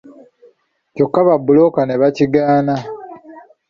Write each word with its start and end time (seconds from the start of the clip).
Kyokka 0.95 1.19
babbulooka 1.27 1.81
ne 1.85 1.95
bakigaana. 2.01 2.75